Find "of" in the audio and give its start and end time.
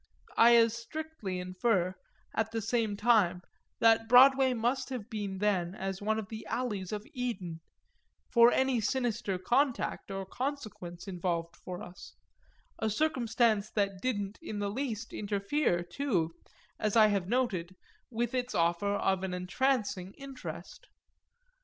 6.17-6.27, 6.91-7.05, 18.95-19.21